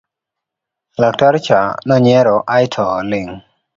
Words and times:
laktar 1.01 1.33
cha 1.45 1.59
nonyiero 1.87 2.35
aeto 2.53 2.83
oling' 2.99 3.35